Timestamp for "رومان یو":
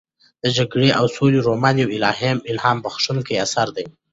1.47-1.93